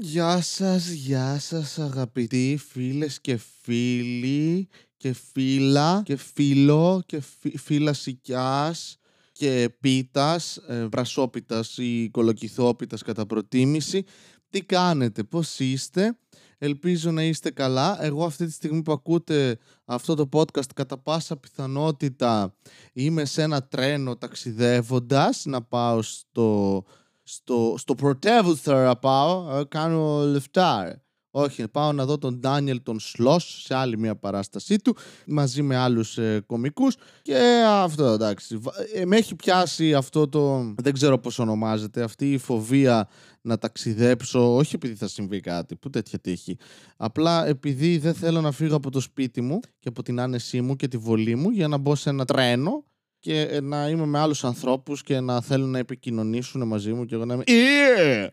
Γεια 0.00 0.40
σας, 0.40 0.88
γεια 0.88 1.38
σας 1.38 1.78
αγαπητοί 1.78 2.58
φίλες 2.68 3.20
και 3.20 3.36
φίλοι 3.62 4.68
και 4.96 5.12
φίλα 5.12 6.02
και 6.04 6.16
φίλο 6.16 7.02
και 7.06 7.20
φι, 7.20 7.58
φίλα 7.58 7.92
σικιάς 7.92 8.98
και 9.32 9.70
πίτας, 9.80 10.56
ε, 10.56 10.86
βρασόπιτας 10.86 11.78
ή 11.78 12.08
κολοκυθόπιτας 12.10 13.02
κατά 13.02 13.26
προτίμηση. 13.26 14.04
Τι 14.50 14.62
κάνετε, 14.62 15.22
πώς 15.22 15.58
είστε, 15.58 16.18
ελπίζω 16.58 17.10
να 17.10 17.22
είστε 17.22 17.50
καλά. 17.50 18.04
Εγώ 18.04 18.24
αυτή 18.24 18.46
τη 18.46 18.52
στιγμή 18.52 18.82
που 18.82 18.92
ακούτε 18.92 19.58
αυτό 19.84 20.14
το 20.14 20.28
podcast 20.32 20.72
κατά 20.74 20.98
πάσα 20.98 21.36
πιθανότητα 21.36 22.54
είμαι 22.92 23.24
σε 23.24 23.42
ένα 23.42 23.62
τρένο 23.62 24.16
ταξιδεύοντας 24.16 25.44
να 25.44 25.62
πάω 25.62 26.02
στο 26.02 26.84
στο, 27.28 27.74
στο 27.78 27.94
πρωτεύουσα 27.94 28.84
να 28.84 28.96
πάω, 28.96 29.58
ε, 29.58 29.64
κάνω 29.64 30.24
λεφτά. 30.24 31.02
Όχι, 31.30 31.68
πάω 31.68 31.92
να 31.92 32.04
δω 32.04 32.18
τον 32.18 32.34
Ντάνιελ 32.38 32.82
τον 32.82 33.00
Σλός 33.00 33.62
σε 33.64 33.74
άλλη 33.74 33.98
μια 33.98 34.16
παράστασή 34.16 34.76
του 34.76 34.96
μαζί 35.26 35.62
με 35.62 35.76
άλλους 35.76 36.18
ε, 36.18 36.42
κομικούς 36.46 36.96
και 37.22 37.62
αυτό 37.66 38.04
εντάξει. 38.04 38.60
Ε, 38.94 39.04
με 39.04 39.16
έχει 39.16 39.34
πιάσει 39.34 39.94
αυτό 39.94 40.28
το, 40.28 40.74
δεν 40.76 40.92
ξέρω 40.92 41.18
πώς 41.18 41.38
ονομάζεται, 41.38 42.02
αυτή 42.02 42.32
η 42.32 42.38
φοβία 42.38 43.08
να 43.40 43.58
ταξιδέψω, 43.58 44.56
όχι 44.56 44.74
επειδή 44.74 44.94
θα 44.94 45.08
συμβεί 45.08 45.40
κάτι, 45.40 45.76
που 45.76 45.90
τέτοια 45.90 46.18
τύχη. 46.18 46.56
Απλά 46.96 47.46
επειδή 47.46 47.98
δεν 47.98 48.14
θέλω 48.14 48.40
να 48.40 48.50
φύγω 48.50 48.76
από 48.76 48.90
το 48.90 49.00
σπίτι 49.00 49.40
μου 49.40 49.60
και 49.78 49.88
από 49.88 50.02
την 50.02 50.20
άνεσή 50.20 50.60
μου 50.60 50.76
και 50.76 50.88
τη 50.88 50.96
βολή 50.96 51.34
μου 51.34 51.50
για 51.50 51.68
να 51.68 51.76
μπω 51.76 51.94
σε 51.94 52.10
ένα 52.10 52.24
τρένο 52.24 52.84
και 53.18 53.40
ε, 53.40 53.60
να 53.60 53.88
είμαι 53.88 54.06
με 54.06 54.18
άλλους 54.18 54.44
ανθρώπους 54.44 55.02
και 55.02 55.20
να 55.20 55.40
θέλουν 55.40 55.70
να 55.70 55.78
επικοινωνήσουν 55.78 56.66
μαζί 56.66 56.92
μου 56.92 57.04
και 57.04 57.14
εγώ 57.14 57.24
να 57.24 57.34
είμαι 57.34 57.44
«Ε, 57.46 58.28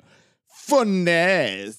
φωνές, 0.46 1.78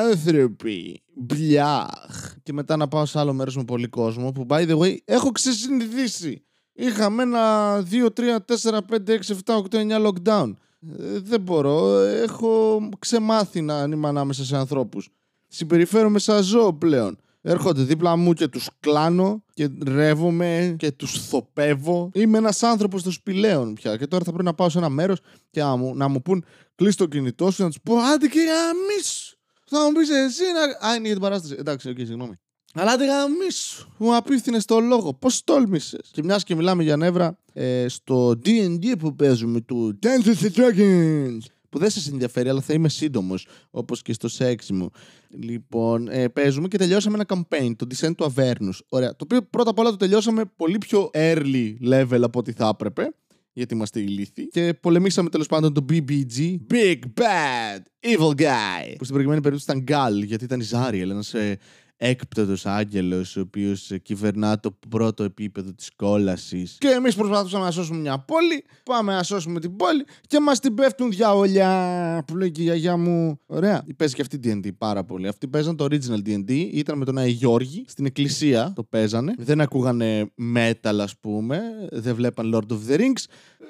άνθρωποι, 0.00 1.02
μπλιάχ» 1.14 2.34
και 2.42 2.52
μετά 2.52 2.76
να 2.76 2.88
πάω 2.88 3.06
σε 3.06 3.18
άλλο 3.18 3.32
μέρος 3.32 3.56
με 3.56 3.64
πολύ 3.64 3.86
κόσμο 3.86 4.32
που 4.32 4.46
by 4.48 4.68
the 4.68 4.78
way 4.78 4.96
έχω 5.04 5.30
ξεσυνηθίσει. 5.30 6.40
Είχαμε 6.72 7.22
ένα 7.22 7.76
2, 7.80 8.06
3, 8.14 8.36
4, 8.46 8.78
5, 8.90 9.10
6, 9.10 9.34
7, 9.44 9.56
8, 9.70 9.76
9 9.76 10.06
lockdown. 10.06 10.52
Ε, 10.98 11.18
δεν 11.18 11.40
μπορώ, 11.40 11.98
έχω 11.98 12.80
ξεμάθει 12.98 13.60
να 13.60 13.82
είμαι 13.82 14.08
ανάμεσα 14.08 14.44
σε 14.44 14.56
ανθρώπους. 14.56 15.08
Συμπεριφέρομαι 15.48 16.18
σαν 16.18 16.42
ζώο 16.42 16.74
πλέον 16.74 17.18
έρχονται 17.46 17.82
δίπλα 17.82 18.16
μου 18.16 18.32
και 18.32 18.48
τους 18.48 18.68
κλάνω 18.80 19.42
και 19.54 19.68
ρεύομαι 19.86 20.74
και 20.78 20.92
τους 20.92 21.26
θωπεύω. 21.28 22.10
Είμαι 22.14 22.38
ένας 22.38 22.62
άνθρωπος 22.62 23.02
των 23.02 23.12
σπηλαίων 23.12 23.74
πια 23.74 23.96
και 23.96 24.06
τώρα 24.06 24.24
θα 24.24 24.30
πρέπει 24.30 24.44
να 24.44 24.54
πάω 24.54 24.68
σε 24.68 24.78
ένα 24.78 24.88
μέρος 24.88 25.20
και 25.50 25.60
να 25.60 25.76
μου, 25.76 25.94
να 25.96 26.08
μου 26.08 26.22
πουν 26.22 26.44
κλείσ' 26.74 26.96
το 26.96 27.06
κινητό 27.06 27.50
σου 27.50 27.62
να 27.62 27.68
τους 27.68 27.78
πω 27.82 27.96
άντε 27.96 28.26
και 28.26 28.38
γαμήσου. 28.38 29.36
Θα 29.64 29.84
μου 29.84 29.92
πεις 29.92 30.10
εσύ 30.10 30.42
να... 30.52 30.88
Α, 30.88 30.94
είναι 30.94 31.04
για 31.04 31.12
την 31.12 31.22
παράσταση. 31.22 31.54
Εντάξει, 31.58 31.88
OK, 31.88 31.96
okay, 31.96 32.04
συγγνώμη. 32.06 32.34
Αλλά 32.74 32.90
άντε 32.90 33.06
γαμήσου. 33.06 33.88
Μου 33.96 34.16
απηύθυνες 34.16 34.64
το 34.64 34.80
λόγο. 34.80 35.14
Πώς 35.14 35.44
τόλμησες; 35.44 36.10
Και 36.12 36.22
μιας 36.22 36.44
και 36.44 36.54
μιλάμε 36.54 36.82
για 36.82 36.96
νεύρα, 36.96 37.38
ε, 37.52 37.88
στο 37.88 38.28
D&D 38.44 38.98
που 38.98 39.14
παίζουμε 39.14 39.60
του 39.60 39.98
Dance 40.02 40.44
the 40.44 40.50
Dragons 40.56 41.55
που 41.76 41.82
δεν 41.82 41.90
σας 41.90 42.08
ενδιαφέρει, 42.08 42.48
αλλά 42.48 42.60
θα 42.60 42.72
είμαι 42.72 42.88
σύντομος, 42.88 43.46
όπως 43.70 44.02
και 44.02 44.12
στο 44.12 44.28
σεξ 44.28 44.70
μου. 44.70 44.90
Λοιπόν, 45.28 46.08
ε, 46.08 46.28
παίζουμε 46.28 46.68
και 46.68 46.78
τελειώσαμε 46.78 47.16
ένα 47.16 47.26
campaign, 47.28 47.72
το 47.76 47.86
Descent 47.94 48.12
to 48.16 48.26
Avernus. 48.26 48.78
Ωραία. 48.88 49.10
Το 49.10 49.16
οποίο 49.22 49.42
πρώτα 49.42 49.70
απ' 49.70 49.78
όλα 49.78 49.90
το 49.90 49.96
τελειώσαμε 49.96 50.44
πολύ 50.56 50.78
πιο 50.78 51.10
early 51.14 51.74
level 51.90 52.20
από 52.22 52.38
ό,τι 52.38 52.52
θα 52.52 52.68
έπρεπε. 52.72 53.14
Γιατί 53.52 53.74
είμαστε 53.74 54.00
ηλίθιοι. 54.00 54.48
Και 54.48 54.74
πολεμήσαμε 54.74 55.28
τέλος 55.28 55.46
πάντων 55.46 55.72
το 55.74 55.84
BBG. 55.88 56.56
Big 56.70 56.98
Bad 57.20 57.80
Evil 58.00 58.40
Guy. 58.40 58.94
Που 58.96 59.04
στην 59.04 59.12
προηγούμενη 59.12 59.40
περίπτωση 59.40 59.64
ήταν 59.70 59.84
Gal, 59.88 60.24
γιατί 60.24 60.44
ήταν 60.44 60.60
η 60.60 60.64
Ζάριελ, 60.64 61.10
ένας 61.10 61.34
ε, 61.34 61.58
έκπτωτος 61.96 62.66
άγγελος 62.66 63.36
ο 63.36 63.40
οποίος 63.40 63.92
κυβερνά 64.02 64.60
το 64.60 64.78
πρώτο 64.88 65.22
επίπεδο 65.22 65.72
της 65.72 65.90
κόλασης 65.96 66.76
και 66.78 66.88
εμείς 66.88 67.14
προσπαθούσαμε 67.14 67.64
να 67.64 67.70
σώσουμε 67.70 67.98
μια 67.98 68.18
πόλη 68.18 68.64
πάμε 68.84 69.14
να 69.14 69.22
σώσουμε 69.22 69.60
την 69.60 69.76
πόλη 69.76 70.04
και 70.26 70.40
μας 70.40 70.60
την 70.60 70.74
πέφτουν 70.74 71.10
διαόλια 71.10 72.22
που 72.26 72.36
λέει 72.36 72.50
και 72.50 72.60
η 72.60 72.64
γιαγιά 72.64 72.96
μου 72.96 73.40
ωραία 73.46 73.84
παίζει 73.96 74.14
και 74.14 74.22
αυτή 74.22 74.40
D&D 74.44 74.68
πάρα 74.78 75.04
πολύ 75.04 75.28
αυτοί 75.28 75.48
παίζαν 75.48 75.76
το 75.76 75.86
original 75.90 76.28
D&D 76.28 76.50
ήταν 76.50 76.98
με 76.98 77.04
τον 77.04 77.18
Άι 77.18 77.30
Γιώργη 77.30 77.84
στην 77.88 78.06
εκκλησία 78.06 78.72
το 78.74 78.82
παίζανε 78.84 79.34
δεν 79.38 79.60
ακούγανε 79.60 80.32
metal 80.54 80.98
ας 81.00 81.16
πούμε 81.20 81.60
δεν 81.90 82.14
βλέπαν 82.14 82.54
Lord 82.54 82.72
of 82.72 82.92
the 82.92 83.00
Rings 83.00 83.24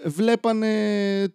βλέπανε 0.04 0.68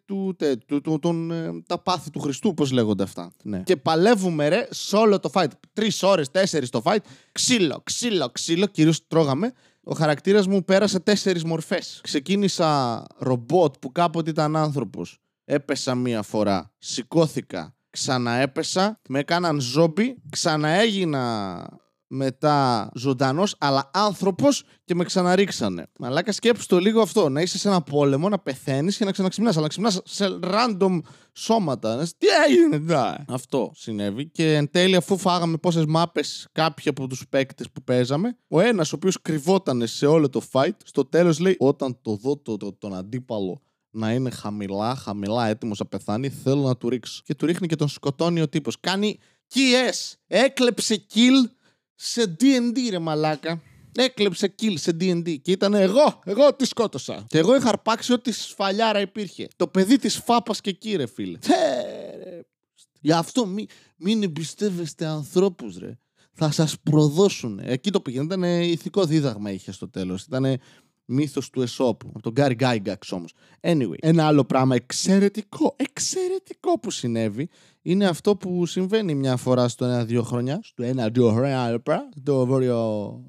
του, 0.06 0.36
τε, 0.38 0.56
του, 0.56 0.82
του, 0.82 1.00
τον, 1.00 1.32
ε, 1.32 1.62
τα 1.68 1.80
πάθη 1.80 2.10
του 2.10 2.20
Χριστού, 2.20 2.54
πώς 2.54 2.72
λέγονται 2.72 3.04
αυτά. 3.04 3.32
Ναι. 3.44 3.60
Και 3.60 3.76
παλεύουμε 3.76 4.48
ρε 4.48 4.68
σε 4.70 4.96
όλο 4.96 5.20
το 5.20 5.30
fight. 5.34 5.48
Τρεις 5.74 6.04
ώρες, 6.04 6.32
τέσσερις 6.32 6.70
το 6.70 6.81
fight. 6.84 7.00
Ξύλο, 7.32 7.82
ξύλο, 7.84 8.30
ξύλο. 8.30 8.66
Κυρίως 8.66 9.08
τρώγαμε. 9.08 9.54
Ο 9.84 9.94
χαρακτήρας 9.94 10.48
μου 10.48 10.64
πέρασε 10.64 11.00
τέσσερις 11.00 11.44
μορφές. 11.44 12.00
Ξεκίνησα 12.04 13.06
ρομπότ 13.18 13.76
που 13.80 13.92
κάποτε 13.92 14.30
ήταν 14.30 14.56
άνθρωπος. 14.56 15.20
Έπεσα 15.46 15.96
μία 15.96 16.22
φορά. 16.22 16.72
Σηκώθηκα. 16.78 17.76
Ξαναέπεσα. 17.90 19.00
Με 19.08 19.20
έκαναν 19.20 19.60
ζόμπι. 19.60 20.22
Ξαναέγινα 20.30 21.66
μετά 22.14 22.90
ζωντανός, 22.96 23.56
αλλά 23.58 23.90
άνθρωπος 23.94 24.64
και 24.86 24.96
με 24.96 25.04
ξαναρίξανε. 25.04 25.88
Μαλάκα 26.00 26.32
σκέψου 26.32 26.68
το 26.68 26.80
λίγο 26.80 27.02
αυτό. 27.02 27.30
Να 27.30 27.42
είσαι 27.42 27.58
σε 27.58 27.68
ένα 27.68 27.82
πόλεμο, 27.82 28.30
να 28.30 28.40
πεθαίνεις 28.40 28.98
και 28.98 29.06
να 29.06 29.12
ξαναξυμνά. 29.12 29.50
Αλλά 29.50 29.62
να 29.62 29.68
ξυπνάς 29.68 30.02
σε 30.04 30.40
random 30.42 31.00
σώματα. 31.34 32.08
Τι 32.18 32.28
έγινε, 32.48 32.78
ναι. 32.78 33.14
Αυτό 33.28 33.72
συνέβη. 33.76 34.30
Και 34.30 34.56
εν 34.56 34.72
τέλει, 34.72 34.96
αφού 34.96 35.18
φάγαμε 35.18 35.58
πόσες 35.58 35.86
μάπες 35.86 36.48
κάποιοι 36.52 36.90
από 36.90 37.08
τους 37.08 37.28
παίκτες 37.30 37.70
που 37.72 37.84
παίζαμε, 37.84 38.38
ο 38.48 38.60
ένας 38.60 38.94
ο 38.94 38.96
οποίος 38.96 39.22
κρυβόταν 39.22 39.88
σε 39.88 40.06
όλο 40.06 40.30
το 40.30 40.42
fight, 40.52 40.76
στο 40.84 41.06
τέλος 41.06 41.40
λέει: 41.40 41.56
Όταν 41.60 42.00
το 42.02 42.16
δω 42.16 42.38
το, 42.38 42.58
το, 42.58 42.74
τον 42.74 42.96
αντίπαλο 42.96 43.62
να 43.90 44.12
είναι 44.12 44.30
χαμηλά, 44.30 44.96
χαμηλά 44.96 45.48
έτοιμος 45.48 45.80
να 45.80 45.86
πεθάνει, 45.86 46.30
θέλω 46.30 46.62
να 46.62 46.78
του 46.78 46.90
ρίξω. 46.90 47.22
Και 47.26 47.36
του 47.36 47.46
ρίχνει 47.46 47.68
και 47.68 47.76
τον 47.76 47.88
σκοτώνει 47.88 48.42
ο 48.42 48.50
τύπος. 48.50 48.80
Κάνει 48.80 49.20
KS. 49.54 50.16
Έκλεψε 50.28 51.06
kill 51.14 51.50
σε 52.04 52.36
D&D 52.40 52.90
ρε 52.90 53.00
μαλάκα. 53.00 53.62
Έκλεψε 53.96 54.56
kill 54.62 54.74
σε 54.78 54.98
D&D 55.00 55.40
και 55.42 55.52
ήταν 55.52 55.74
εγώ, 55.74 56.22
εγώ 56.24 56.54
τη 56.54 56.66
σκότωσα. 56.66 57.26
Και 57.28 57.38
εγώ 57.38 57.56
είχα 57.56 57.70
αρπάξει 57.70 58.14
ό,τι 58.14 58.32
σφαλιάρα 58.32 59.00
υπήρχε. 59.00 59.48
Το 59.56 59.68
παιδί 59.68 59.98
της 59.98 60.18
φάπας 60.18 60.62
και 60.62 60.70
εκεί 60.70 60.96
ρε 60.96 61.06
φίλε. 61.06 61.38
Γι' 63.02 63.12
αυτό 63.12 63.46
μην, 63.46 63.68
μην 63.96 64.24
εμπιστεύεστε 64.24 65.06
ανθρώπους 65.06 65.78
ρε. 65.78 65.98
Θα 66.34 66.52
σας 66.52 66.80
προδώσουν. 66.84 67.60
Εκεί 67.64 67.92
το 67.92 68.02
πήγαινε. 68.02 68.24
Ήταν 68.24 68.44
ηθικό 68.44 69.06
δίδαγμα 69.06 69.52
είχε 69.52 69.72
στο 69.72 69.90
τέλος. 69.90 70.24
Ήταν 70.24 70.60
μύθος 71.12 71.50
του 71.50 71.62
Εσώπου. 71.62 72.08
Από 72.10 72.22
τον 72.22 72.32
Γκάρι 72.32 72.54
Γκάιγκαξ 72.54 73.12
όμως. 73.12 73.34
Anyway, 73.62 73.96
ένα 74.00 74.26
άλλο 74.26 74.44
πράγμα 74.44 74.76
εξαιρετικό, 74.76 75.76
εξαιρετικό 75.78 76.80
που 76.80 76.92
συνέβη 76.92 77.50
είναι 77.82 78.06
αυτό 78.08 78.36
που 78.36 78.66
συμβαίνει 78.66 79.16
μια 79.16 79.38
φορά 79.38 79.68
στο 79.68 79.86
ένα-δύο 79.86 80.24
χρόνια, 80.24 80.60
στο 80.64 80.84
ένα-δύο 80.84 81.32
χρόνια, 81.32 81.82
το 82.24 82.46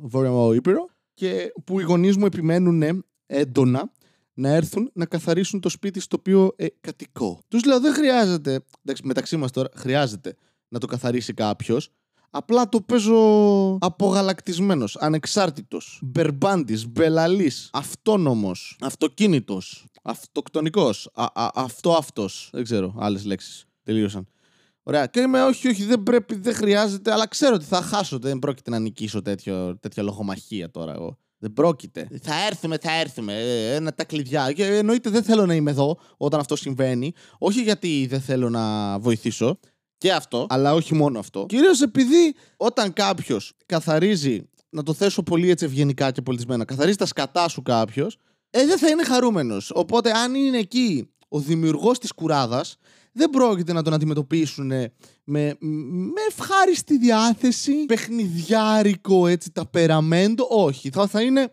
βόρειο 0.00 0.52
Ήπειρο, 0.54 0.86
και 1.14 1.52
που 1.64 1.80
οι 1.80 1.82
γονείς 1.82 2.16
μου 2.16 2.26
επιμένουν 2.26 3.04
έντονα 3.26 3.92
να 4.34 4.48
έρθουν 4.48 4.90
να 4.94 5.06
καθαρίσουν 5.06 5.60
το 5.60 5.68
σπίτι 5.68 6.00
στο 6.00 6.16
οποίο 6.18 6.52
ε, 6.56 6.66
κατοικώ. 6.80 7.40
Τους 7.48 7.64
λέω: 7.64 7.80
Δεν 7.80 7.94
χρειάζεται. 7.94 8.60
Εντάξει, 8.84 9.06
μεταξύ 9.06 9.36
μας 9.36 9.50
τώρα 9.50 9.68
χρειάζεται 9.74 10.36
να 10.68 10.78
το 10.78 10.86
καθαρίσει 10.86 11.34
κάποιος. 11.34 11.90
Απλά 12.34 12.68
το 12.68 12.80
παίζω 12.80 13.78
απογαλακτισμένος, 13.80 14.96
ανεξάρτητος, 14.96 15.98
μπερμπάντης, 16.02 16.88
μπελαλής, 16.88 17.70
αυτόνομος, 17.72 18.76
αυτοκίνητος, 18.80 19.86
αυτοκτονικός, 20.02 21.10
αυτό 21.54 21.92
αυτό. 21.92 22.28
Δεν 22.52 22.64
ξέρω 22.64 22.94
άλλες 22.98 23.24
λέξεις. 23.24 23.66
Τελείωσαν. 23.82 24.26
Ωραία. 24.82 25.06
Και 25.06 25.20
είμαι, 25.20 25.42
όχι, 25.42 25.68
όχι, 25.68 25.84
δεν 25.84 26.02
πρέπει, 26.02 26.34
δεν 26.34 26.54
χρειάζεται, 26.54 27.12
αλλά 27.12 27.26
ξέρω 27.26 27.54
ότι 27.54 27.64
θα 27.64 27.82
χάσω. 27.82 28.18
Δεν 28.18 28.38
πρόκειται 28.38 28.70
να 28.70 28.78
νικήσω 28.78 29.22
τέτοιο, 29.22 29.78
τέτοια 29.80 30.02
λογομαχία 30.02 30.70
τώρα 30.70 30.92
εγώ. 30.92 31.18
Δεν 31.38 31.52
πρόκειται. 31.52 32.08
Θα 32.22 32.46
έρθουμε, 32.46 32.78
θα 32.78 33.00
έρθουμε. 33.00 33.32
Ένα 33.74 33.88
ε, 33.88 33.92
τα 33.92 34.04
κλειδιά. 34.04 34.52
Και 34.52 34.64
εννοείται 34.64 35.10
δεν 35.10 35.22
θέλω 35.22 35.46
να 35.46 35.54
είμαι 35.54 35.70
εδώ 35.70 35.98
όταν 36.16 36.40
αυτό 36.40 36.56
συμβαίνει. 36.56 37.12
Όχι 37.38 37.62
γιατί 37.62 38.06
δεν 38.10 38.20
θέλω 38.20 38.50
να 38.50 38.98
βοηθήσω. 38.98 39.58
Και 40.02 40.12
αυτό, 40.12 40.46
αλλά 40.48 40.74
όχι 40.74 40.94
μόνο 40.94 41.18
αυτό. 41.18 41.46
Κυρίως 41.48 41.80
επειδή 41.80 42.34
όταν 42.56 42.92
κάποιος 42.92 43.52
καθαρίζει, 43.66 44.48
να 44.70 44.82
το 44.82 44.92
θέσω 44.92 45.22
πολύ 45.22 45.50
έτσι 45.50 45.64
ευγενικά 45.64 46.10
και 46.10 46.22
πολιτισμένα, 46.22 46.64
καθαρίζει 46.64 46.96
τα 46.96 47.06
σκατά 47.06 47.48
σου 47.48 47.62
κάποιος, 47.62 48.16
ε, 48.50 48.66
δεν 48.66 48.78
θα 48.78 48.88
είναι 48.88 49.04
χαρούμενος. 49.04 49.70
Οπότε 49.74 50.10
αν 50.10 50.34
είναι 50.34 50.58
εκεί 50.58 51.10
ο 51.28 51.38
δημιουργός 51.38 51.98
της 51.98 52.12
κουράδας, 52.12 52.76
δεν 53.12 53.30
πρόκειται 53.30 53.72
να 53.72 53.82
τον 53.82 53.92
αντιμετωπίσουν 53.92 54.66
με, 54.66 54.90
με 55.24 56.20
ευχάριστη 56.28 56.98
διάθεση, 56.98 57.84
παιχνιδιάρικο 57.86 59.26
έτσι 59.26 59.50
ταπεραμέντο. 59.50 60.46
Όχι, 60.50 60.90
θα, 60.90 61.06
θα 61.06 61.22
είναι 61.22 61.52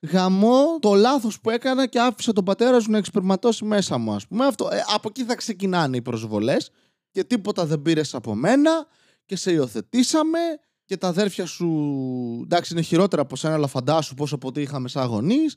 γαμό 0.00 0.78
το 0.80 0.94
λάθος 0.94 1.40
που 1.40 1.50
έκανα 1.50 1.86
και 1.86 2.00
άφησα 2.00 2.32
τον 2.32 2.44
πατέρα 2.44 2.80
σου 2.80 2.90
να 2.90 2.98
εξπερματώσει 2.98 3.64
μέσα 3.64 3.98
μου, 3.98 4.12
ας 4.12 4.26
πούμε. 4.26 4.46
Αυτό, 4.46 4.68
ε, 4.72 4.84
από 4.94 5.08
εκεί 5.08 5.24
θα 5.24 5.34
ξεκινάνε 5.34 5.96
οι 5.96 6.02
προσβολές 6.02 6.70
και 7.14 7.24
τίποτα 7.24 7.66
δεν 7.66 7.82
πήρες 7.82 8.14
από 8.14 8.34
μένα 8.34 8.86
και 9.26 9.36
σε 9.36 9.52
υιοθετήσαμε 9.52 10.38
και 10.84 10.96
τα 10.96 11.08
αδέρφια 11.08 11.46
σου 11.46 11.68
εντάξει 12.42 12.72
είναι 12.72 12.82
χειρότερα 12.82 13.22
από 13.22 13.36
σένα 13.36 13.54
αλλά 13.54 13.66
φαντάσου 13.66 14.14
πόσο 14.14 14.38
ποτέ 14.38 14.60
είχαμε 14.60 14.88
σαν 14.88 15.06
γονείς 15.06 15.56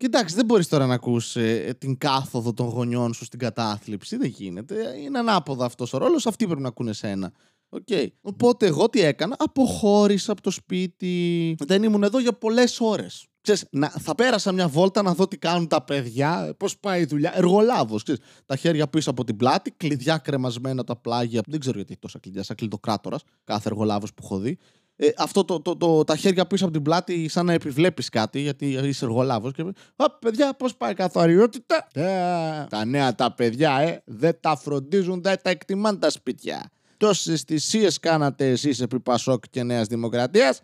και 0.00 0.06
εντάξει, 0.06 0.34
δεν 0.34 0.44
μπορείς 0.44 0.68
τώρα 0.68 0.86
να 0.86 0.94
ακούς 0.94 1.36
ε, 1.36 1.76
την 1.78 1.98
κάθοδο 1.98 2.52
των 2.52 2.66
γονιών 2.66 3.14
σου 3.14 3.24
στην 3.24 3.38
κατάθλιψη. 3.38 4.16
Δεν 4.16 4.28
γίνεται. 4.28 4.74
Είναι 5.04 5.18
ανάποδα 5.18 5.64
αυτός 5.64 5.92
ο 5.92 5.98
ρόλος. 5.98 6.26
Αυτοί 6.26 6.46
πρέπει 6.46 6.60
να 6.60 6.68
ακούνε 6.68 6.92
σένα. 6.92 7.32
Okay. 7.70 8.06
Οπότε 8.20 8.66
εγώ 8.66 8.88
τι 8.88 9.00
έκανα, 9.00 9.36
αποχώρησα 9.38 10.32
από 10.32 10.42
το 10.42 10.50
σπίτι. 10.50 11.54
Δεν 11.58 11.82
ήμουν 11.82 12.02
εδώ 12.02 12.18
για 12.18 12.32
πολλές 12.32 12.80
ώρες. 12.80 13.26
Ξέρεις, 13.42 13.64
να, 13.70 13.88
θα 13.88 14.14
πέρασα 14.14 14.52
μια 14.52 14.68
βόλτα 14.68 15.02
να 15.02 15.14
δω 15.14 15.28
τι 15.28 15.36
κάνουν 15.36 15.68
τα 15.68 15.82
παιδιά, 15.82 16.54
πώς 16.56 16.78
πάει 16.78 17.00
η 17.00 17.04
δουλειά. 17.04 17.32
Εργολάβος, 17.36 18.02
τα 18.46 18.56
χέρια 18.56 18.88
πίσω 18.88 19.10
από 19.10 19.24
την 19.24 19.36
πλάτη, 19.36 19.70
κλειδιά 19.70 20.18
κρεμασμένα 20.18 20.84
τα 20.84 20.96
πλάγια. 20.96 21.40
Δεν 21.46 21.60
ξέρω 21.60 21.76
γιατί 21.76 21.96
τόσα 21.96 22.18
κλειδιά, 22.18 22.42
σαν 22.42 22.56
κλειδοκράτορας, 22.56 23.22
κάθε 23.44 23.68
εργολάβος 23.68 24.14
που 24.14 24.22
έχω 24.24 24.38
δει. 24.38 24.58
Ε, 24.96 25.08
αυτό 25.16 25.44
το, 25.44 25.60
το, 25.60 25.76
το, 25.76 26.04
τα 26.04 26.16
χέρια 26.16 26.46
πίσω 26.46 26.64
από 26.64 26.72
την 26.72 26.82
πλάτη, 26.82 27.28
σαν 27.28 27.46
να 27.46 27.52
επιβλέπεις 27.52 28.08
κάτι, 28.08 28.40
γιατί 28.40 28.66
είσαι 28.66 29.04
εργολάβος. 29.04 29.52
Και 29.52 29.62
Ω, 29.96 30.18
παιδιά, 30.18 30.54
πώς 30.54 30.76
πάει 30.76 30.90
η 30.90 30.94
καθαριότητα; 30.94 31.88
Ε, 31.92 32.66
τα 32.68 32.84
νέα 32.84 33.14
τα 33.14 33.34
παιδιά, 33.34 33.78
ε, 33.78 34.02
δεν 34.04 34.38
τα 34.40 34.56
φροντίζουν, 34.56 35.22
δεν 35.22 35.36
τα 35.42 35.50
εκτιμάνε 35.50 35.98
τα 35.98 36.10
σπίτια. 36.10 36.70
Τόσες 36.96 37.42
θυσίες 37.42 37.98
κάνατε 37.98 38.48
εσείς 38.48 38.80
επί 38.80 39.00
Πασόκ 39.00 39.44
και 39.50 39.62
Νέας 39.62 39.86
Δημοκρατίας. 39.86 40.60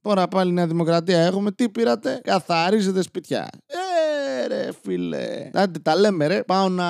Τώρα 0.00 0.28
πάλι 0.28 0.52
Νέα 0.52 0.66
Δημοκρατία 0.66 1.18
έχουμε. 1.20 1.52
Τι 1.52 1.68
πήρατε, 1.68 2.20
καθαρίζετε 2.24 3.02
σπιτιά. 3.02 3.48
Ε, 3.66 4.46
ρε 4.46 4.68
φίλε. 4.82 5.50
Άντε 5.52 5.78
τα 5.78 5.96
λέμε 5.96 6.26
ρε. 6.26 6.42
Πάω 6.42 6.68
να 6.68 6.86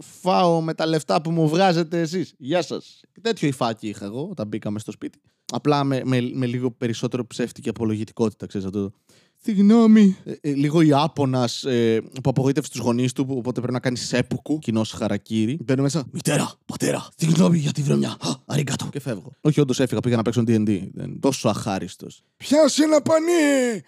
φάω 0.00 0.60
με 0.60 0.74
τα 0.74 0.86
λεφτά 0.86 1.20
που 1.20 1.30
μου 1.30 1.48
βγάζετε 1.48 2.00
εσείς. 2.00 2.34
Γεια 2.38 2.62
σας. 2.62 3.00
Τέτοιο 3.20 3.48
υφάκι 3.48 3.88
είχα 3.88 4.04
εγώ 4.04 4.28
όταν 4.30 4.48
μπήκαμε 4.48 4.78
στο 4.78 4.90
σπίτι. 4.90 5.20
Απλά 5.52 5.84
με, 5.84 6.00
με, 6.04 6.30
με 6.32 6.46
λίγο 6.46 6.70
περισσότερο 6.70 7.26
ψεύτικη 7.26 7.68
απολογητικότητα, 7.68 8.46
ξέρεις 8.46 8.66
αυτό. 8.66 8.92
Συγγνώμη. 9.42 10.16
Ε, 10.24 10.32
ε, 10.40 10.52
λίγο 10.52 10.80
Ιάπωνας 10.80 11.64
ε, 11.64 12.00
που 12.00 12.30
απογοήτευσε 12.30 12.70
τους 12.70 12.80
γονείς 12.80 13.12
του, 13.12 13.26
οπότε 13.28 13.60
πρέπει 13.60 13.72
να 13.72 13.80
κάνει 13.80 13.96
σέπουκου, 13.96 14.58
κοινό 14.58 14.82
χαρακτήρι. 14.84 15.58
Μπαίνω 15.64 15.82
μέσα. 15.82 16.04
Μητέρα, 16.12 16.52
πατέρα, 16.66 17.08
συγγνώμη 17.16 17.58
για 17.58 17.72
τη 17.72 17.82
βρωμιά. 17.82 18.16
Αριγκάτο. 18.46 18.88
Και 18.90 19.00
φεύγω. 19.00 19.32
Όχι, 19.40 19.60
όντως 19.60 19.80
έφυγα, 19.80 20.00
πήγα 20.00 20.16
να 20.16 20.22
παίξω 20.22 20.42
DD. 20.46 20.88
Τόσο 21.20 21.48
αχάριστος. 21.48 22.22
Πιάσε 22.36 22.82
ένα 22.84 23.00
πανί! 23.02 23.82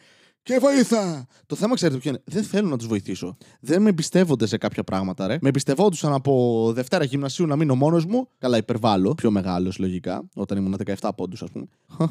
Και 0.51 0.59
βοήθα. 0.59 1.27
Το 1.47 1.57
θέμα, 1.57 1.75
ξέρετε 1.75 1.99
ποιο 1.99 2.11
είναι; 2.11 2.23
Δεν 2.25 2.43
θέλω 2.43 2.69
να 2.69 2.77
τους 2.77 2.87
βοηθήσω. 2.87 3.37
Δεν 3.61 3.83
με 3.83 3.89
εμπιστεύονται 3.89 4.47
σε 4.47 4.57
κάποια 4.57 4.85
πράγματα, 4.85 5.27
ρε. 5.27 5.39
Με 5.41 5.49
εμπιστευόντουσαν 5.49 6.13
από 6.13 6.73
Δευτέρα 6.75 7.05
γυμνασίου 7.05 7.47
να 7.47 7.57
μείνω 7.57 7.75
μόνος 7.75 8.05
μου. 8.05 8.29
Καλά, 8.39 8.57
υπερβάλλω. 8.57 9.15
Πιο 9.15 9.31
μεγάλος, 9.31 9.79
λογικά. 9.79 10.29
Όταν 10.35 10.59
ήμουν 10.59 10.77
17 11.01 11.09
πόντους, 11.17 11.43
ας 11.43 11.51
πούμε. 11.51 11.67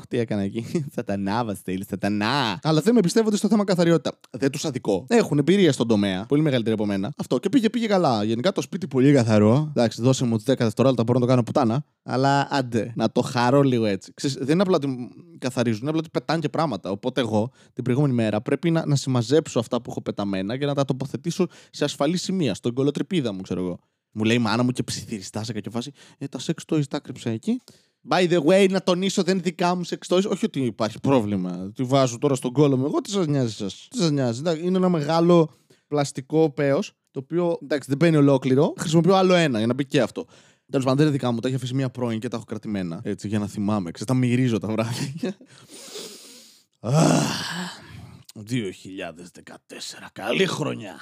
Τι 0.09 0.18
έκανα 0.18 0.41
εκεί. 0.41 0.65
Σατανά, 0.95 1.45
Βασίλη, 1.45 1.86
σατανά. 1.89 2.59
Αλλά 2.63 2.81
δεν 2.81 2.94
με 2.94 3.00
εμπιστεύονται 3.00 3.36
στο 3.36 3.47
θέμα 3.47 3.63
καθαριότητα. 3.63 4.19
Δεν 4.31 4.51
τους 4.51 4.65
αδικό. 4.65 5.06
Έχουν 5.07 5.38
εμπειρία 5.38 5.71
στον 5.71 5.88
τομέα. 5.88 6.25
Πολύ 6.25 6.41
μεγαλύτερη 6.41 6.74
από 6.74 6.86
μένα. 6.86 7.12
Αυτό 7.18 7.38
και 7.38 7.50
πήγε, 7.50 7.69
πήγε 7.69 7.88
καλά. 7.88 8.24
Γενικά 8.24 8.51
το 8.51 8.62
σπίτι 8.62 8.88
πολύ 8.88 9.13
καθαρό. 9.13 9.68
Εντάξει, 9.69 10.01
δώσε 10.01 10.25
μου 10.25 10.36
10 10.36 10.41
δευτερόλεπτα, 10.57 11.03
μπορώ 11.03 11.19
να 11.19 11.25
το 11.25 11.31
κάνω 11.31 11.44
πουτάνα. 11.44 11.83
Αλλά 12.03 12.47
άντε, 12.51 12.94
να 12.95 13.12
το 13.12 13.21
χαρώ 13.21 13.62
λίγο 13.62 13.86
έτσι. 13.86 14.13
Ξέρεις, 14.13 14.38
δεν 14.38 14.50
είναι 14.50 14.62
απλά 14.62 14.75
ότι 14.75 15.09
καθαρίζουν, 15.39 15.80
είναι 15.80 15.89
απλά 15.89 16.01
ότι 16.01 16.09
πετάνε 16.09 16.39
και 16.39 16.50
πράγματα. 16.50 16.91
Οπότε 16.91 17.21
εγώ 17.21 17.51
την 17.74 17.83
προηγούμενη 17.83 18.13
μέρα 18.13 18.41
πρέπει 18.41 18.71
να, 18.71 18.86
να 18.86 18.95
συμμαζέψω 18.95 19.59
αυτά 19.59 19.81
που 19.81 19.89
έχω 19.89 20.01
πεταμένα 20.01 20.57
και 20.57 20.65
να 20.65 20.74
τα 20.74 20.86
τοποθετήσω 20.86 21.47
σε 21.69 21.83
ασφαλή 21.83 22.18
σημεία, 22.18 22.53
στον 22.53 22.74
κολοτρυπίδα 22.74 23.33
μου, 23.33 23.41
ξέρω 23.41 23.59
εγώ. 23.59 23.80
Μου 24.12 24.24
λέει 24.24 24.36
η 24.36 24.39
μάνα 24.39 24.63
μου 24.63 24.71
και 24.71 24.83
ψιθυριστά 24.83 25.44
σε 25.44 25.53
κάποια 25.53 25.71
φάση. 25.71 25.91
Ε, 26.18 26.27
τα 26.27 26.39
sex 26.39 26.74
toys 26.74 26.88
τα 26.89 27.00
κρύψα 27.00 27.30
εκεί. 27.30 27.62
By 28.09 28.30
the 28.30 28.44
way, 28.44 28.69
να 28.69 28.81
τονίσω, 28.81 29.24
δεν 29.24 29.33
είναι 29.33 29.44
δικά 29.44 29.75
μου 29.75 29.81
sex 29.86 30.15
toys. 30.15 30.24
Όχι 30.30 30.45
ότι 30.45 30.59
υπάρχει 30.59 31.00
πρόβλημα. 31.00 31.71
Τη 31.75 31.83
βάζω 31.83 32.18
τώρα 32.18 32.36
στον 32.36 32.51
κόλλο 32.51 32.77
μου. 32.77 32.86
Εγώ 32.86 33.01
τι 33.01 33.09
σας 33.09 33.27
νοιάζει 33.27 33.53
σας; 33.53 33.88
Τι 33.89 33.97
σας 33.97 34.12
νοιάζει; 34.12 34.41
Είναι 34.63 34.77
ένα 34.77 34.89
μεγάλο 34.89 35.50
πλαστικό 35.88 36.50
πέος 36.50 36.94
το 37.12 37.19
οποίο 37.19 37.57
εντάξει 37.62 37.88
δεν 37.89 37.97
μπαίνει 37.97 38.15
ολόκληρο. 38.15 38.74
Χρησιμοποιώ 38.77 39.15
άλλο 39.15 39.33
ένα 39.33 39.57
για 39.57 39.68
να 39.68 39.74
μπει 39.74 39.86
και 39.86 40.01
αυτό. 40.01 40.25
Τέλος 40.69 40.86
πάντων, 40.86 40.98
δεν 40.98 41.06
είναι 41.07 41.16
δικά 41.16 41.31
μου. 41.31 41.39
Τα 41.39 41.48
έχει 41.48 41.57
αφήσει 41.57 41.74
μία 41.74 41.89
πρώην 41.89 42.19
και 42.19 42.27
τα 42.27 42.36
έχω 42.36 42.45
κρατημένα. 42.45 43.01
Έτσι, 43.04 43.27
για 43.27 43.39
να 43.39 43.48
θυμάμαι. 43.48 43.92
Ξέρετε, 43.92 44.13
τα 44.13 44.19
μυρίζω 44.19 44.57
τα 44.57 44.68
βράδια. 44.68 45.38
2014. 48.33 50.10
Καλή 50.13 50.45
χρονιά. 50.45 50.95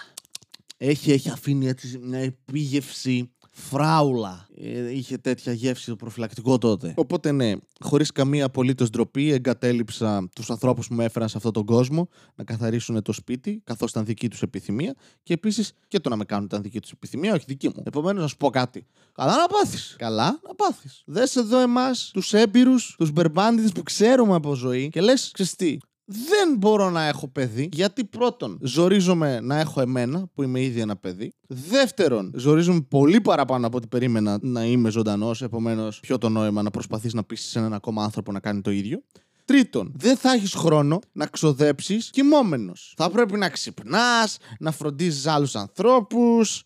Έχει, 0.78 1.12
έχει 1.12 1.30
αφήνει 1.30 1.68
έτσι 1.68 1.98
μια 1.98 2.20
επίγευση 2.20 3.32
φράουλα. 3.58 4.48
Ε, 4.56 4.92
είχε 4.94 5.18
τέτοια 5.18 5.54
γεύση 5.54 5.90
το 5.90 5.96
προφυλακτικό 5.96 6.58
τότε. 6.58 6.94
Οπότε 6.98 7.32
ναι, 7.32 7.54
χωρίς 7.80 8.12
καμία 8.12 8.46
απολύτως 8.46 8.90
ντροπή, 8.90 9.32
εγκατέλειψα 9.32 10.30
τους 10.36 10.50
ανθρώπους 10.50 10.88
που 10.88 10.94
με 10.94 11.06
έφεραν 11.06 11.30
σε 11.30 11.38
αυτόν 11.38 11.54
τον 11.54 11.66
κόσμο 11.66 12.10
να 12.36 12.44
καθαρίσουν 12.44 13.02
το 13.02 13.12
σπίτι, 13.12 13.62
καθώς 13.64 13.90
ήταν 13.90 14.06
δική 14.06 14.30
τους 14.30 14.42
επιθυμία 14.42 14.96
και 15.24 15.34
επίσης 15.34 15.72
και 15.88 16.00
το 16.00 16.10
να 16.10 16.16
με 16.16 16.26
κάνουν 16.26 16.46
ήταν 16.46 16.62
δική 16.62 16.80
τους 16.80 16.92
επιθυμία, 16.92 17.34
όχι 17.34 17.44
δική 17.48 17.68
μου. 17.68 17.84
Επομένως, 17.86 18.22
να 18.22 18.28
σου 18.28 18.38
πω 18.38 18.50
κάτι. 18.50 18.86
Καλά 19.14 19.36
να 19.36 19.48
πάθεις. 19.48 19.96
Καλά 19.98 20.40
να 20.48 20.56
πάθεις. 20.56 21.04
Δες 21.06 21.36
εδώ 21.36 21.60
εμάς, 21.60 22.10
τους 22.14 22.34
έμπειρους, 22.34 22.96
τους 22.98 23.12
μπερμπάντιδες 23.12 23.72
που 23.72 23.84
ξέρουμε 23.84 24.36
από 24.36 24.54
ζωή 24.54 24.90
και 24.90 25.02
λες, 25.02 25.32
ξεστή, 25.34 25.80
δεν 26.10 26.58
μπορώ 26.58 26.90
να 26.90 27.04
έχω 27.04 27.28
παιδί 27.28 27.70
γιατί 27.72 28.06
πρώτον 28.06 28.58
ζορίζομαι 28.62 29.40
να 29.40 29.60
έχω 29.60 29.82
εμένα 29.82 30.28
που 30.34 30.44
είμαι 30.44 30.62
ήδη 30.62 30.80
ένα 30.80 30.96
παιδί. 30.96 31.34
Δεύτερον, 31.48 32.32
ζορίζομαι 32.36 32.82
πολύ 32.82 33.22
παραπάνω 33.22 33.68
από 33.68 33.78
ό,τι 33.78 33.88
περίμενα 33.88 34.40
να 34.42 34.66
είμαι 34.66 34.90
ζωντανός. 34.90 35.42
Επομένως, 35.42 36.00
ποιο 36.00 36.18
το 36.18 36.30
νόημα 36.30 36.62
να 36.62 36.70
προσπαθείς 36.70 37.14
να 37.14 37.24
πείσει 37.24 37.60
έναν 37.60 37.74
ακόμα 37.74 38.04
άνθρωπο 38.04 38.32
να 38.32 38.40
κάνει 38.40 38.62
το 38.62 38.72
ίδιο. 38.72 39.04
Τρίτον, 39.46 39.92
δεν 39.96 40.18
θα 40.18 40.32
έχεις 40.32 40.54
χρόνο 40.54 41.00
να 41.12 41.26
ξοδέψεις 41.26 42.10
κοιμόμενος. 42.10 42.94
Θα 42.98 43.10
πρέπει 43.10 43.38
να 43.38 43.50
ξυπνάς, 43.50 44.38
να 44.60 44.72
φροντίζεις 44.72 45.26
άλλους 45.28 45.56
ανθρώπους, 45.56 46.64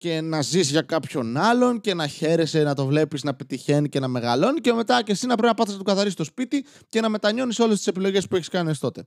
και 0.00 0.20
να 0.20 0.42
ζεις 0.42 0.70
για 0.70 0.82
κάποιον 0.82 1.36
άλλον 1.36 1.80
και 1.80 1.94
να 1.94 2.06
χαίρεσαι 2.06 2.62
να 2.62 2.74
το 2.74 2.86
βλέπεις 2.86 3.22
να 3.22 3.34
πετυχαίνει 3.34 3.88
και 3.88 4.00
να 4.00 4.08
μεγαλώνει 4.08 4.60
και 4.60 4.72
μετά 4.72 5.02
και 5.02 5.12
εσύ 5.12 5.26
να 5.26 5.34
πρέπει 5.34 5.48
να 5.48 5.54
πάθεις 5.54 5.72
να 5.72 5.78
του 5.78 5.84
καθαρίσει 5.84 6.16
το 6.16 6.24
σπίτι 6.24 6.64
και 6.88 7.00
να 7.00 7.08
μετανιώνεις 7.08 7.58
όλες 7.58 7.76
τις 7.76 7.86
επιλογές 7.86 8.28
που 8.28 8.36
έχεις 8.36 8.48
κάνει 8.48 8.76
τότε. 8.76 9.04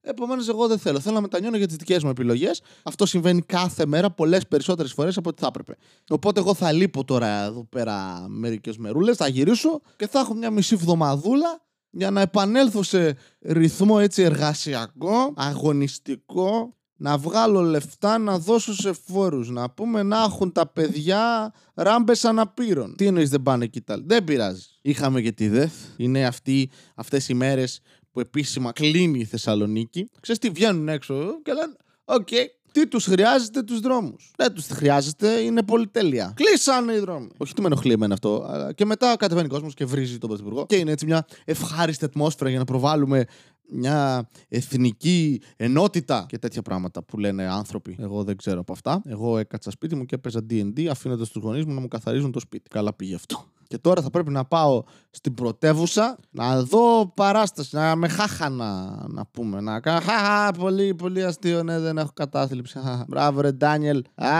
Επομένως, 0.00 0.48
εγώ 0.48 0.66
δεν 0.66 0.78
θέλω. 0.78 1.00
Θέλω 1.00 1.14
να 1.14 1.20
μετανιώνω 1.20 1.56
για 1.56 1.66
τις 1.66 1.76
δικές 1.76 2.02
μου 2.02 2.10
επιλογές. 2.10 2.62
Αυτό 2.82 3.06
συμβαίνει 3.06 3.42
κάθε 3.42 3.86
μέρα, 3.86 4.10
πολλές 4.10 4.46
περισσότερες 4.46 4.92
φορές 4.92 5.16
από 5.16 5.28
ό,τι 5.28 5.40
θα 5.40 5.46
έπρεπε. 5.46 5.76
Οπότε, 6.10 6.40
εγώ 6.40 6.54
θα 6.54 6.72
λείπω 6.72 7.04
τώρα 7.04 7.44
εδώ 7.44 7.64
πέρα 7.64 8.26
μερικές 8.28 8.76
μερούλες, 8.76 9.16
θα 9.16 9.28
γυρίσω 9.28 9.80
και 9.96 10.06
θα 10.06 10.18
έχω 10.18 10.34
μια 10.34 10.50
μισή 10.50 10.76
βδομαδούλα 10.76 11.64
για 11.90 12.10
να 12.10 12.20
επανέλθω 12.20 12.82
σε 12.82 13.16
ρυθμό 13.40 13.96
έτσι 14.00 14.22
εργασιακό, 14.22 15.32
αγωνιστικό, 15.36 16.76
να 16.96 17.18
βγάλω 17.18 17.60
λεφτά 17.60 18.18
να 18.18 18.38
δώσω 18.38 18.74
σε 18.74 18.92
φόρους, 18.92 19.50
να 19.50 19.70
πούμε 19.70 20.02
να 20.02 20.22
έχουν 20.22 20.52
τα 20.52 20.66
παιδιά 20.66 21.52
ράμπες 21.74 22.24
αναπήρων. 22.24 22.96
Τι 22.96 23.06
εννοείς 23.06 23.30
δεν 23.30 23.42
πάνε 23.42 23.64
εκεί 23.64 23.80
τα 23.80 24.02
Δεν 24.04 24.24
πειράζει. 24.24 24.62
Είχαμε 24.82 25.20
και 25.20 25.32
τη 25.32 25.48
ΔΕΘ. 25.48 25.72
Είναι 25.96 26.26
αυτοί, 26.26 26.70
αυτές 26.94 27.28
οι 27.28 27.34
μέρες 27.34 27.80
που 28.12 28.20
επίσημα 28.20 28.72
κλείνει 28.72 29.18
η 29.18 29.24
Θεσσαλονίκη. 29.24 30.10
Ξέρεις 30.20 30.40
τι 30.40 30.50
βγαίνουν 30.50 30.88
έξω 30.88 31.42
και 31.42 31.52
λένε 31.52 31.76
«OK, 32.04 32.28
τι 32.72 32.86
τους 32.86 33.04
χρειάζεται 33.04 33.62
τους 33.62 33.80
δρόμους; 33.80 34.30
Δεν 34.36 34.52
τους 34.52 34.66
χρειάζεται, 34.66 35.30
είναι 35.30 35.62
πολυτέλεια. 35.62 36.32
Κλείσανε 36.36 36.92
οι 36.92 36.98
δρόμοι. 36.98 37.28
Όχι, 37.36 37.54
τι 37.54 37.60
με 37.60 37.66
ενοχλεί 37.66 37.92
εμένα 37.92 38.14
αυτό. 38.14 38.46
Και 38.74 38.84
μετά 38.84 39.16
κατεβαίνει 39.16 39.46
ο 39.46 39.50
κόσμος 39.50 39.74
και 39.74 39.84
βρίζει 39.84 40.18
τον 40.18 40.28
Πρωθυπουργό. 40.28 40.66
Και 40.66 40.76
είναι 40.76 40.90
έτσι 40.90 41.06
μια 41.06 41.26
ευχάριστη 41.44 42.04
ατμόσφαιρα 42.04 42.50
για 42.50 42.58
να 42.58 42.64
προβάλλουμε 42.64 43.24
μια 43.70 44.28
εθνική 44.48 45.40
ενότητα 45.56 46.26
και 46.28 46.38
τέτοια 46.38 46.62
πράγματα 46.62 47.02
που 47.02 47.18
λένε 47.18 47.46
άνθρωποι. 47.46 47.96
Εγώ 48.00 48.24
δεν 48.24 48.36
ξέρω 48.36 48.60
από 48.60 48.72
αυτά. 48.72 49.02
Εγώ 49.04 49.38
έκατσα 49.38 49.70
σπίτι 49.70 49.94
μου 49.94 50.04
και 50.04 50.14
έπαιζα 50.14 50.40
D&D 50.50 50.86
αφήνοντας 50.86 51.28
τους 51.28 51.42
γονείς 51.42 51.64
μου 51.64 51.74
να 51.74 51.80
μου 51.80 51.88
καθαρίζουν 51.88 52.32
το 52.32 52.40
σπίτι. 52.40 52.68
Καλά 52.68 52.94
πήγε 52.94 53.14
αυτό. 53.14 53.44
Και 53.68 53.78
τώρα 53.78 54.02
θα 54.02 54.10
πρέπει 54.10 54.30
να 54.30 54.44
πάω 54.44 54.82
στην 55.10 55.34
πρωτεύουσα 55.34 56.18
να 56.30 56.62
δω 56.62 57.12
παράσταση, 57.14 57.76
να 57.76 57.96
με 57.96 58.08
χάχανα 58.08 59.04
να 59.08 59.26
πούμε. 59.26 59.60
Να 59.60 59.80
κάνω 59.80 60.00
χαχα, 60.00 60.52
πολύ, 60.52 60.94
πολύ 60.94 61.24
αστείο, 61.24 61.62
ναι, 61.62 61.78
δεν 61.78 61.98
έχω 61.98 62.10
κατάθλιψη. 62.14 62.78
Μπράβο 63.08 63.40
ρε 63.40 63.52
Ντάνιελ. 63.52 64.04
Α, 64.14 64.30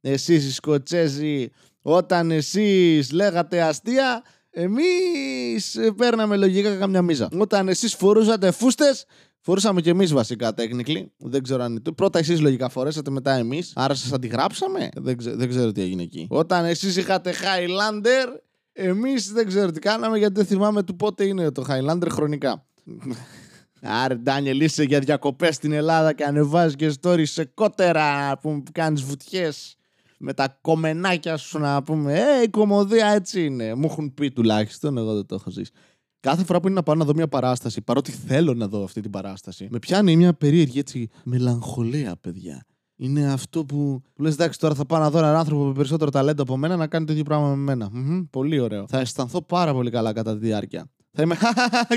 εσείς 0.00 0.44
οι 0.46 0.52
Σκοτσέζοι, 0.52 1.48
όταν 1.82 2.30
εσείς 2.30 3.12
λέγατε 3.12 3.62
αστεία, 3.62 4.22
Εμείς 4.56 5.76
ε, 5.76 5.90
παίρναμε 5.90 6.36
λογικά 6.36 6.76
καμιά 6.76 7.02
μίζα. 7.02 7.28
Όταν 7.38 7.68
εσείς 7.68 7.94
φορούσατε 7.94 8.50
φούστες, 8.50 9.04
φορούσαμε 9.40 9.80
κι 9.80 9.88
εμείς 9.88 10.12
βασικά 10.12 10.54
τέκνικλι. 10.54 11.12
Δεν 11.16 11.42
ξέρω 11.42 11.62
αν 11.62 11.70
είναι. 11.70 11.92
Πρώτα 11.94 12.18
εσείς 12.18 12.40
λογικά 12.40 12.68
φορέσατε, 12.68 13.10
μετά 13.10 13.32
εμείς. 13.32 13.72
Άρα 13.74 13.94
σας 13.94 14.12
αντιγράψαμε; 14.12 14.88
Δεν, 14.96 15.16
ξέ, 15.16 15.34
δεν 15.34 15.48
ξέρω 15.48 15.72
τι 15.72 15.80
έγινε 15.82 16.02
εκεί. 16.02 16.26
Όταν 16.30 16.64
εσείς 16.64 16.96
είχατε 16.96 17.32
Highlander, 17.32 18.40
εμείς 18.72 19.32
δεν 19.32 19.46
ξέρω 19.46 19.70
τι 19.70 19.78
κάναμε 19.78 20.18
γιατί 20.18 20.34
δεν 20.34 20.46
θυμάμαι 20.46 20.82
του 20.82 20.96
πότε 20.96 21.24
είναι 21.24 21.50
το 21.50 21.64
Highlander 21.68 22.08
χρονικά. 22.10 22.66
Άρε, 24.04 24.14
Ντάνιελ, 24.14 24.60
είσαι 24.60 24.82
για 24.82 24.98
διακοπές 24.98 25.54
στην 25.54 25.72
Ελλάδα 25.72 26.12
και 26.12 26.24
ανεβάζεις 26.24 26.76
και 26.76 26.92
stories 27.00 27.26
σε 27.26 27.44
κότερα 27.44 28.38
που 28.38 28.62
κάνεις 28.72 29.02
βουτιές 29.02 29.76
με 30.24 30.34
τα 30.34 30.58
κομμενάκια 30.60 31.36
σου 31.36 31.58
να 31.58 31.82
πούμε 31.82 32.12
Ε, 32.12 32.42
η 32.42 32.48
κομμωδία 32.48 33.06
έτσι 33.06 33.44
είναι. 33.44 33.74
Μου 33.74 33.84
έχουν 33.84 34.14
πει 34.14 34.30
τουλάχιστον, 34.30 34.98
εγώ 34.98 35.14
δεν 35.14 35.26
το 35.26 35.34
έχω 35.34 35.50
ζήσει. 35.50 35.70
Κάθε 36.20 36.44
φορά 36.44 36.60
που 36.60 36.66
είναι 36.66 36.76
να 36.76 36.82
πάω 36.82 36.94
να 36.94 37.04
δω 37.04 37.14
μια 37.14 37.28
παράσταση, 37.28 37.82
παρότι 37.82 38.10
θέλω 38.10 38.54
να 38.54 38.68
δω 38.68 38.84
αυτή 38.84 39.00
την 39.00 39.10
παράσταση, 39.10 39.68
με 39.70 39.78
πιάνει 39.78 40.16
μια 40.16 40.34
περίεργη 40.34 40.78
έτσι 40.78 41.08
μελαγχολία, 41.24 42.16
παιδιά. 42.20 42.64
Είναι 42.96 43.32
αυτό 43.32 43.64
που, 43.64 44.02
που 44.14 44.22
λες 44.22 44.32
εντάξει 44.34 44.58
τώρα 44.58 44.74
θα 44.74 44.86
πάω 44.86 45.00
να 45.00 45.10
δω 45.10 45.18
έναν 45.18 45.36
άνθρωπο 45.36 45.64
με 45.64 45.72
περισσότερο 45.72 46.10
ταλέντο 46.10 46.42
από 46.42 46.56
μένα 46.56 46.76
να 46.76 46.86
κάνει 46.86 47.06
το 47.06 47.12
ίδιο 47.12 47.24
πράγμα 47.24 47.48
με 47.48 47.56
μένα. 47.56 47.88
Μμμ, 47.92 48.22
πολύ 48.30 48.58
ωραίο. 48.60 48.84
Θα 48.88 48.98
αισθανθώ 48.98 49.42
πάρα 49.42 49.72
πολύ 49.72 49.90
καλά 49.90 50.12
κατά 50.12 50.32
τη 50.32 50.46
διάρκεια. 50.46 50.90
Θα 51.12 51.22
είμαι 51.22 51.36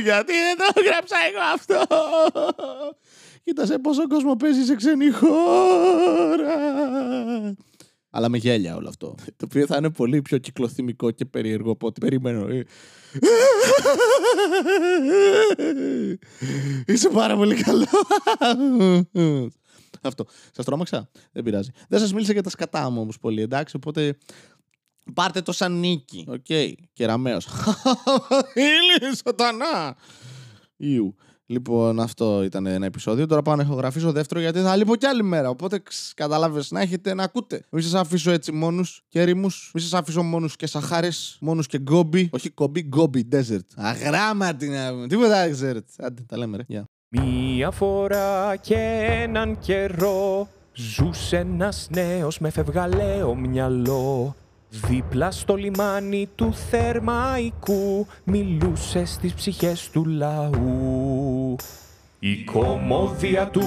γιατί 0.08 0.34
δεν 0.34 0.58
το 0.58 0.82
γράψα 0.88 1.16
εγώ 1.30 1.40
αυτό; 1.54 1.96
Κοίτασε 3.44 3.80
πόσο 3.80 4.08
κόσμο 4.08 4.36
παίζει 4.36 4.64
σε 4.64 4.76
ξένη 4.76 5.12
χώρα. 5.12 6.56
Αλλά 8.10 8.30
με 8.30 8.38
γέλια 8.38 8.76
όλο 8.76 8.88
αυτό. 8.88 9.16
Το 9.38 9.46
οποίο 9.46 9.66
θα 9.66 9.78
είναι 9.78 9.90
πολύ 9.90 10.22
πιο 10.22 10.38
κυκλοθυμικό 10.38 11.12
και 11.12 11.26
περίεργο 11.26 11.72
από 11.72 11.88
ό,τι 11.88 12.00
περιμένω. 12.00 12.48
Ε. 12.48 12.64
Είσαι 16.94 17.10
πάρα 17.10 17.36
πολύ 17.36 17.56
καλό. 17.56 17.86
Αυτό. 20.02 20.26
Σας 20.52 20.66
τρόμαξα; 20.66 21.10
Δεν 21.32 21.44
πειράζει. 21.44 21.70
Δεν 21.88 22.00
σας 22.00 22.14
μίλησα 22.14 22.34
για 22.34 22.44
τα 22.44 22.50
σκατά 22.50 22.90
μου 22.90 23.02
όμως 23.02 23.20
πολύ, 23.20 23.42
εντάξει. 23.42 23.76
Οπότε 23.76 24.18
πάρτε 25.14 25.42
το 25.42 25.52
σαν 25.52 25.80
νίκη. 25.80 26.26
OK. 26.28 26.46
Okay. 26.48 26.74
Κεραμαίο. 26.94 27.38
Ήλιος, 28.54 29.18
σατανά. 29.26 29.96
Ιου. 30.78 31.16
Λοιπόν, 31.50 32.00
αυτό 32.00 32.44
ήταν 32.44 32.66
ένα 32.66 32.86
επεισόδιο. 32.86 33.26
Τώρα 33.26 33.42
πάω 33.42 33.56
να 33.56 33.64
ηχογραφήσω 33.64 34.12
δεύτερο 34.12 34.40
γιατί 34.40 34.60
θα 34.60 34.76
λείπω 34.76 34.96
κι 34.96 35.06
άλλη 35.06 35.24
μέρα. 35.24 35.50
Οπότε 35.50 35.82
κατάλαβε 36.16 36.64
να 36.70 36.82
έχετε 36.82 37.14
να 37.14 37.24
ακούτε. 37.24 37.64
Μην 37.70 37.84
σας 37.84 37.94
αφήσω 37.94 38.32
έτσι 38.32 38.52
μόνους 38.52 39.04
και 39.08 39.22
έρημους. 39.22 39.48
Μην 39.74 39.84
σας 39.84 39.94
αφήσω 39.94 40.24
μόνους 40.24 40.56
και 40.56 40.68
σαχάρες. 40.68 41.38
Μόνους 41.42 41.68
και 41.68 41.78
γκόμπι. 41.78 42.30
Όχι 42.32 42.50
κομπί, 42.50 42.82
γκόμπι, 42.82 43.28
desert. 43.32 43.68
Αγράμματοι 43.76 44.68
να 44.68 44.90
πούμε. 44.92 45.08
Τίποτα 45.08 45.46
desert. 45.48 45.86
Άντε, 45.98 46.22
τα 46.28 46.38
λέμε, 46.38 46.58
ρε. 46.58 46.64
Yeah. 46.70 46.84
Μία 47.10 47.72
φορά 47.72 48.56
και 48.56 49.08
έναν 49.24 49.60
καιρό 49.60 50.48
Ζούσε 50.74 51.38
ένας 51.38 51.88
νέος 51.92 52.40
με 52.40 52.50
φευγαλαίο 52.50 53.36
μυαλό 53.36 54.36
Δίπλα 54.70 55.32
στο 55.32 55.56
λιμάνι 55.56 56.30
του 56.36 56.54
Θερμαϊκού 56.54 58.08
Μιλούσε 58.24 59.06
στις 59.06 59.34
ψυχές 59.34 59.90
του 59.90 60.06
λαού 60.06 61.17
η 62.20 62.44
κομμόδια 62.44 63.48
του 63.48 63.62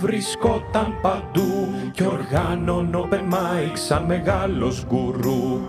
βρισκόταν 0.00 0.98
παντού 1.02 1.68
Κι 1.92 2.04
οργάνων 2.04 2.90
open 2.94 3.34
mic 3.34 3.72
σαν 3.74 4.04
μεγάλος 4.04 4.84
γκουρού 4.88 5.60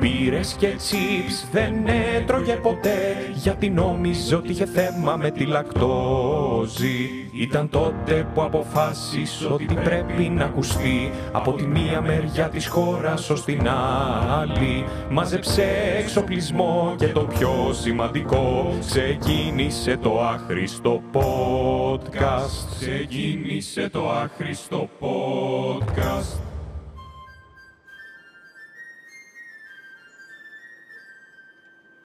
Πήρες 0.00 0.54
και 0.58 0.66
τσίπς 0.66 1.48
δεν 1.52 1.74
έτρωγε 2.16 2.54
ποτέ. 2.54 3.16
Γιατί 3.34 3.70
νόμιζε 3.70 4.34
ότι 4.34 4.50
είχε 4.50 4.66
θέμα 4.66 5.16
με 5.16 5.30
τη 5.30 5.44
λακτόζη. 5.44 7.08
Ήταν 7.32 7.68
τότε 7.68 8.26
που 8.34 8.42
αποφάσισε 8.42 9.46
ότι 9.46 9.74
πρέπει 9.74 10.22
να 10.22 10.44
ακουστεί. 10.44 11.10
Από 11.32 11.52
τη 11.52 11.66
μία 11.66 12.00
μεριά 12.00 12.48
της 12.48 12.66
χώρας 12.66 13.30
ως 13.30 13.44
την 13.44 13.68
άλλη. 13.68 14.84
Μάζεψε 15.10 15.64
εξοπλισμό 15.98 16.94
και 16.96 17.08
το 17.08 17.20
πιο 17.20 17.72
σημαντικό. 17.72 18.74
Ξεκίνησε 18.86 19.96
το 19.96 20.20
άχρηστο 20.20 21.02
podcast. 21.12 22.68
Ξεκίνησε 22.80 23.88
το 23.88 24.10
άχρηστο 24.10 24.88
podcast 25.00 26.45